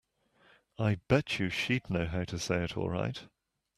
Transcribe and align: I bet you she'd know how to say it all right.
I 0.79 0.95
bet 0.95 1.37
you 1.37 1.51
she'd 1.51 1.87
know 1.87 2.07
how 2.07 2.23
to 2.23 2.39
say 2.39 2.63
it 2.63 2.75
all 2.75 2.89
right. 2.89 3.21